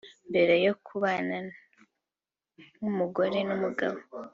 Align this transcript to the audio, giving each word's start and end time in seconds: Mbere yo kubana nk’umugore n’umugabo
Mbere 0.29 0.53
yo 0.65 0.73
kubana 0.85 1.37
nk’umugore 2.77 3.37
n’umugabo 3.47 3.99